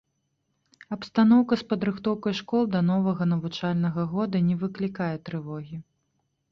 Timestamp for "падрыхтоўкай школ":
1.73-2.63